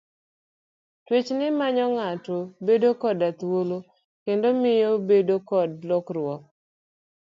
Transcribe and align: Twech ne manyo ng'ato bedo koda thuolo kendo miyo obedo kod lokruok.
Twech 1.05 1.29
ne 1.37 1.47
manyo 1.57 1.85
ng'ato 1.95 2.37
bedo 2.65 2.89
koda 3.01 3.29
thuolo 3.39 3.77
kendo 4.23 4.47
miyo 4.61 4.87
obedo 4.97 5.35
kod 5.49 5.71
lokruok. 5.89 6.41